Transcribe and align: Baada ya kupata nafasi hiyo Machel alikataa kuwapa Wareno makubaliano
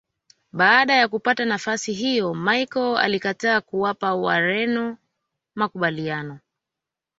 Baada 0.51 0.93
ya 0.93 1.07
kupata 1.07 1.45
nafasi 1.45 1.93
hiyo 1.93 2.33
Machel 2.33 2.97
alikataa 2.97 3.61
kuwapa 3.61 4.13
Wareno 4.15 4.97
makubaliano 5.55 6.39